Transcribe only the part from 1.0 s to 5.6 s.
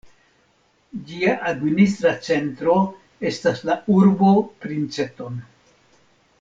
Ĝia administra centro estas la urbo Princeton.